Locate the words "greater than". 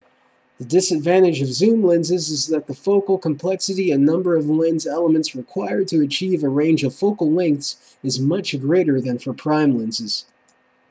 8.59-9.19